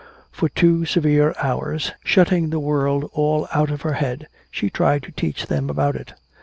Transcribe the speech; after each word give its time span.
For 0.31 0.49
two 0.49 0.83
severe 0.85 1.35
hours, 1.37 1.91
shutting 2.03 2.49
the 2.49 2.59
world 2.59 3.07
all 3.13 3.47
out 3.53 3.69
of 3.69 3.83
her 3.83 3.93
head, 3.93 4.27
she 4.49 4.67
tried 4.67 5.03
to 5.03 5.11
teach 5.11 5.45
them 5.45 5.69
about 5.69 5.95
it. 5.95 6.15